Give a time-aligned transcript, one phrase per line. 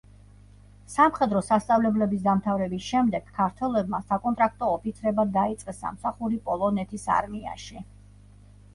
[0.93, 7.89] სამხედრო სასწავლებლების დამთავრების შემდეგ, ქართველებმა საკონტრაქტო ოფიცრებად დაიწყეს სამსახური პოლონეთის არმიაში.